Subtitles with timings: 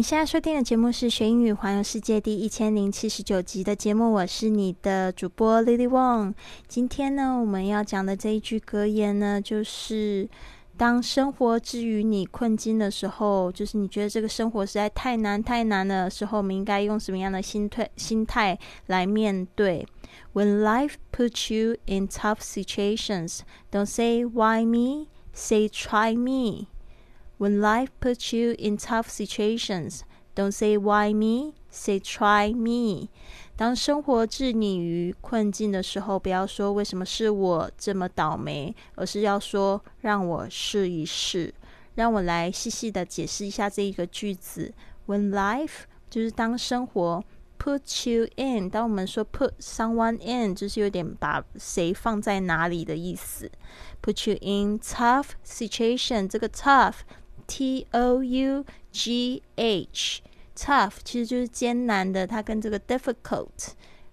[0.00, 6.32] 你现在收听的节目是《学英语环游世界》第一千零七十九集的节目，我是你的主播 Lily Wong。
[6.66, 10.26] 今天呢，我们要讲的这一句格言呢，就是
[10.78, 19.86] 当生活置于你困境的时候，就是你觉得这个生活实在太难太难的时候，我们应该用什么样的心态心态来面对
[20.32, 23.40] ？When life puts you in tough situations,
[23.70, 26.68] don't say why me, say try me.
[27.40, 30.02] When life puts you in tough situations,
[30.34, 33.08] don't say why me, say try me.
[33.56, 41.54] 当生活置你于困境的时候，不要说为什么是我这么倒霉，而是要说让我试一试。
[41.94, 44.74] 让我来细细的解释一下这一个句子。
[45.06, 47.24] When life 就是当生活
[47.58, 53.50] puts you in，当我们说 put someone in，就是有点把谁放在哪里的意思。
[54.02, 56.96] Put you in tough situation，这个 tough。
[57.50, 63.72] T O U G H，tough 其实就是艰难的，它跟这个 difficult，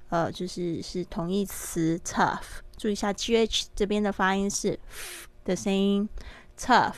[0.09, 2.61] 呃，就是是同义词 tough。
[2.77, 6.09] 注意一下 G H 这边的发音是 f 的声音
[6.59, 6.95] ，tough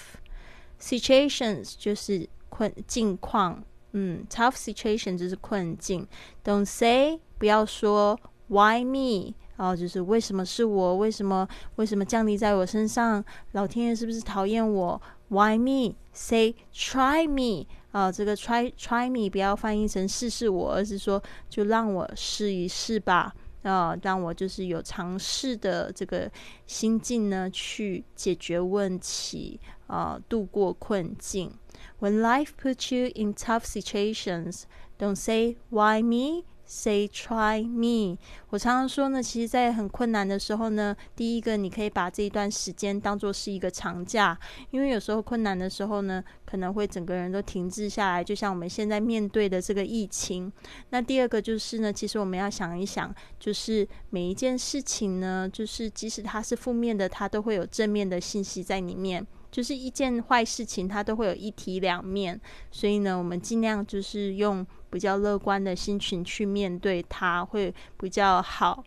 [0.79, 6.07] situations 就是困境况，嗯，tough situation 就是困境。
[6.45, 9.33] Don't say 不要说 Why me？
[9.57, 10.95] 哦，就是为什么是我？
[10.95, 13.21] 为什么为什么降临在我身上？
[13.51, 15.95] 老天爷是不是讨厌我？Why me?
[16.11, 23.33] Say try me 啊，这个 try try me 不要翻译成试试我，而是说就让我试一试吧
[23.63, 26.29] 啊，让我就是有尝试的这个
[26.67, 31.51] 心境呢，去解决问题啊，度过困境。
[31.99, 34.63] When life puts you in tough situations,
[34.97, 36.43] don't say why me.
[36.71, 38.19] Say try me。
[38.51, 44.37] 我常常说呢，其实，在很困难的时候呢，第一个你可以把这一段时间当做是一个长假，
[44.69, 50.53] 因为有时候困难的时候呢，可能会整个人都停滞下来，就像我们现在面对的这个疫情。
[50.91, 59.25] 那第二个就是呢，其实我们要想一想，就是每一件事情呢，就是即使它是负面的，它都会有正面的信息在里面。
[59.51, 68.83] 就是一件坏事情，它都会有一体两面，所以呢，我们尽量就是用比较乐观的心情去面对它，会比较好。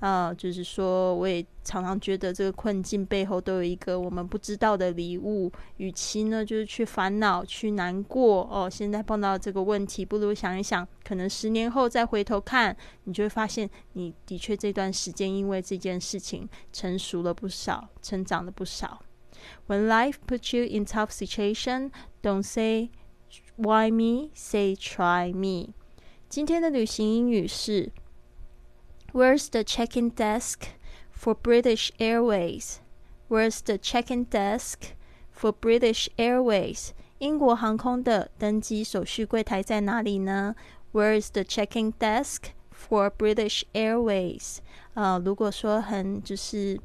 [0.00, 5.50] 呃，就是说，我也常常觉得这个困境背后都有一个我们不知道的礼物。
[5.78, 19.02] 与其呢，就是去烦恼、去难过哦，现在碰到这个问题，不如想一想，可能十年后再回头看，你就会发现，你的确这段时间因为这件事情成熟了不少，成长了不少。
[19.66, 21.90] When life puts you in tough situation,
[22.22, 22.90] don't say
[23.58, 25.74] why me, say try me.
[26.28, 27.90] 今天的旅行英语是
[29.12, 30.68] Where's the check-in desk
[31.12, 32.76] for British Airways?
[33.28, 34.92] Where's the check-in desk
[35.34, 36.90] for British Airways?
[37.18, 40.54] 英国航空的登机手续柜台在哪里呢
[40.92, 44.58] ？Where's the check-in desk for British Airways？
[44.94, 46.78] 呃，如果说很就是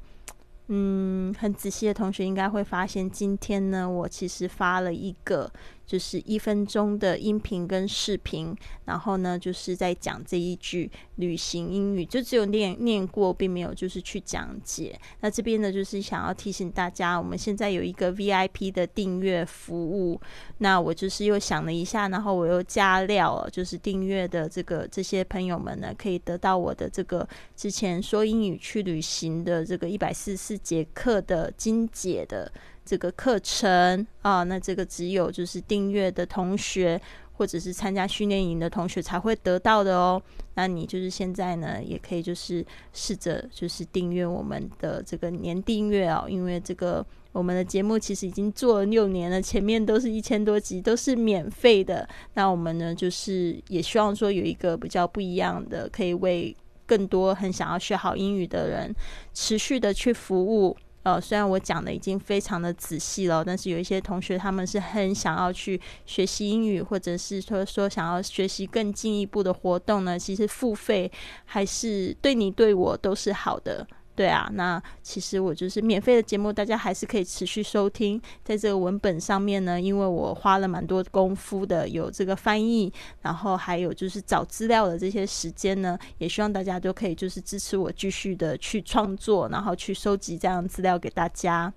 [0.67, 5.51] 嗯，很仔细的同学应该会发现，今天呢，我其实发了一个。
[5.85, 8.55] 就是一分钟的音频跟视频，
[8.85, 14.97] 然后呢，就是在讲这一句旅行英语，就只有念念过，并没有就是去讲解。
[15.19, 20.19] 那这边呢，就是想要提醒大家，我们现在有一个 VIP 的订阅服务。
[20.59, 32.51] 那我就是又想了一下，然后我又加料，就是订阅的这个这些朋友们呢，可以得到我的这个之前说英语去旅行的这个一百四十四节课的精解的。
[32.85, 36.99] 这个课程啊，那这个只有就是订阅的同学，
[37.33, 40.21] 或者是参加训练营的同学才会得到的哦。
[40.55, 52.07] 那你就是现在呢，也可以就是试着就是订阅我们的这个年订阅哦，因为这个我们的节目其实已经做了六年了，前面都是一千多集都是免费的。
[52.35, 58.93] 那我们呢，就是也希望说有一个比较不一样的，可以为更多很想要学好英语的人
[59.33, 60.77] 持续的去服务。
[61.03, 70.17] 呃，虽然我讲的已经非常的仔细了，但是有一些同学他们是很想要去学习英语，或者是说说想要学习更进一步的活动呢。
[70.17, 71.11] 其实付费
[71.45, 73.85] 还是对你对我都是好的。
[74.15, 78.21] 对啊，那其实我就是免费的节目，大家还是可以持续收听。
[78.43, 91.73] 在这个文本上面呢，因为我花了蛮多功夫的，有这个翻译，然后还有就是找资料的这些时间呢，也希望大家都可以就是支持我继续的去创作，然后去收集这样资料给大家。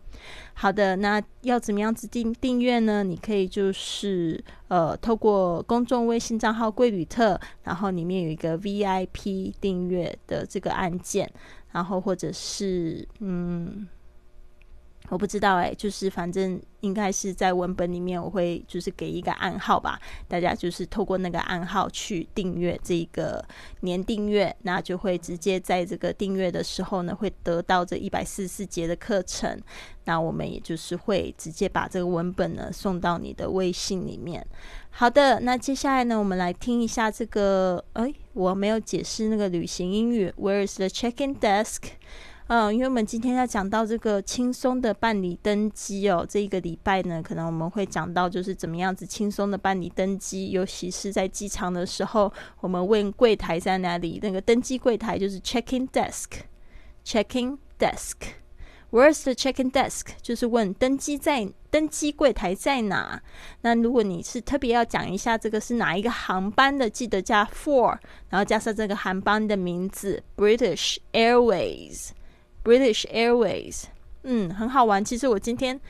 [0.53, 3.03] 好的，那要怎么样子订订阅呢？
[3.03, 11.31] 你可以就是呃，透过公众微信账号“贵旅特”，然后里面有一个 VIP 订阅的这个按键。
[11.77, 13.87] 然后或者是嗯，
[15.11, 23.45] 我不知道哎，就是反正应该是在文本里面，我会就是给一个暗号吧，大家就是透过那个暗号去订阅这个
[23.81, 29.61] 年订阅，那就会直接在这个订阅的时候呢，会得到这一百四十四节的课程。
[30.05, 34.47] 那我们也就是会直接把这个文本呢送到你的微信里面。
[34.89, 37.85] 好的，那接下来呢，我们来听一下这个。
[37.93, 40.31] 哎，我没有解释那个旅行英语。
[40.37, 41.85] Where is the check-in desk？
[42.49, 46.25] 嗯，因为我们今天要讲到这个轻松的办理登机哦。
[46.29, 58.15] 这一个礼拜呢，可能我们会讲到就是怎么样子轻松的办理登机，尤其是在机场的时候，我们问柜台在哪里，那个登机柜台就是 check-in desk，check-in desk。
[58.91, 60.07] Where's the check-in desk？
[60.23, 63.21] 就是问登机在登机柜台在哪？
[63.61, 67.99] 那如果你是特别要讲一下这个是哪一个航班的，记得加 for，
[68.31, 72.11] 然后加上这个航班的名字 British Airways。
[72.65, 73.85] British Airways，
[74.23, 75.05] 嗯，很好玩。
[75.05, 75.81] 其实我今天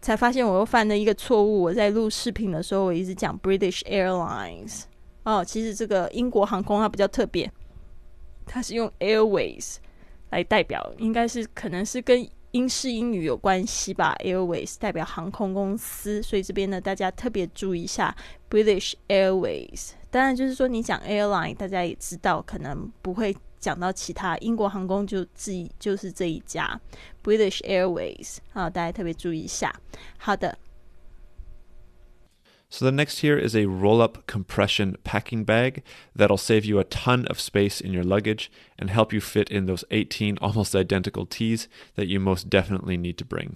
[0.00, 1.62] 才发现我又犯了一个错误。
[1.62, 4.82] 我在录视频的时候，我一直讲 British Airlines。
[5.24, 7.50] 哦，其实这个英国航空它比较特别，
[8.46, 9.76] 它是用 Airways。
[10.32, 18.14] 来代表应该是可能是跟英式英语有关系吧，Airways 代表航空公司，所以这边呢大家特别注意一下
[18.50, 19.92] British Airways。
[20.10, 26.78] 当然就是说你讲 airline，大家也知道可能不会讲到其他，英国航空就自己就是这一家
[27.24, 29.72] British Airways 啊，大家特别注意一下。
[30.18, 30.58] 好的。
[32.71, 37.39] So the next here is a roll-up compression packing bag that'll save you a ton of
[37.39, 42.07] space in your luggage and help you fit in those 18 almost identical tees that
[42.07, 43.55] you most definitely need to bring.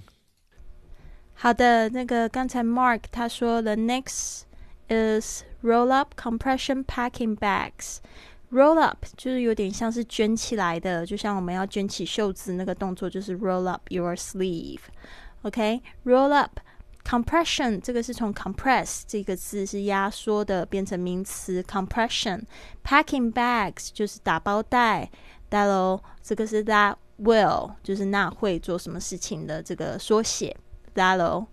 [1.33, 4.43] 好的，那个刚才 Mark 他说 the next
[4.87, 16.33] is roll-up compression packing bags。Roll up 就是有点像是卷起来的，就像我们要卷起袖子那个动作，就是 roll up your sleeve。OK，roll、okay?
[16.33, 16.59] up
[17.05, 25.09] compression 这个是从 compress 这个字是压缩的变成名词 compression。packing bags 就是打包袋。
[25.49, 30.55] that 喽，这个是 that will 就是那会做什么事情的这个缩写。
[30.95, 31.47] that 喽，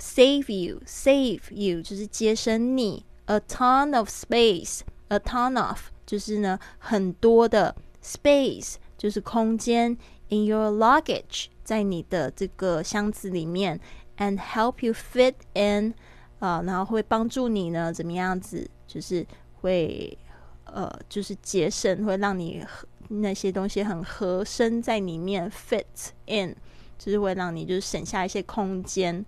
[0.00, 3.04] save you save you 就是节省你。
[3.26, 9.96] a ton of space a ton of 就是呢很多的 space 就是空间。
[10.30, 13.78] in your luggage 在你的这个箱子里面。
[14.17, 15.93] And help you fit in，
[16.39, 18.69] 啊，然后会帮助你呢，怎么样子？
[18.87, 19.25] 就是
[19.61, 20.17] 会，
[20.65, 22.65] 呃，就是节省，会让你
[23.09, 26.55] 那些东西很合身在里面，fit in，
[26.97, 29.25] 就是会让你就是省下一些空间，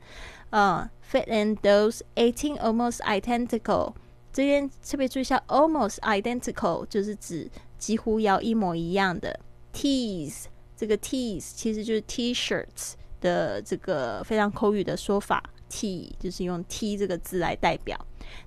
[0.51, 3.93] 啊，fit in those eighteen almost identical。
[4.31, 9.39] 这边特别注意一下，almost identical 就是指几乎要一模一样的
[9.73, 10.45] tees。
[10.75, 12.93] 这个 tees 其实就是 T-shirts。
[13.21, 17.97] 的这个非常口语的说法，T 就是用 T 这个字来代表。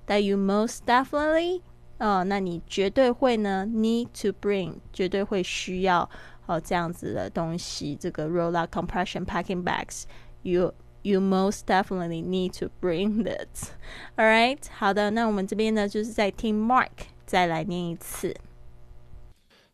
[0.07, 1.61] That you most definitely，
[1.97, 6.09] 呃，那你绝对会呢，need to bring，绝对会需要
[6.45, 7.95] 哦这样子的东西。
[7.99, 13.47] 这个 roll out compression packing bags，you you most definitely need to bring that。
[14.17, 16.89] All right，好的，那我们这边呢就是在听 Mark
[17.25, 18.35] 再来念一次。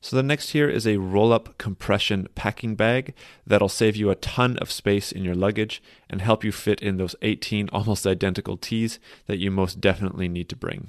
[0.04, 3.14] So the next here is a roll-up compression packing bag
[3.46, 6.96] that'll save you a ton of space in your luggage and help you fit in
[6.96, 10.88] those 18 almost identical tees that you most definitely need to bring.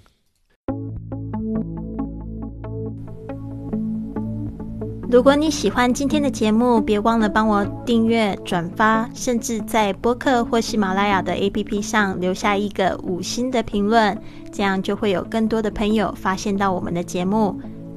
[5.12, 14.20] 如果你喜欢今天的节目，别忘了帮我订阅、转发，甚至在播客或喜马拉雅的 APP 上留下一个五星的评论，
[14.52, 17.62] 这样就会有更多的朋友发现到我们的节目。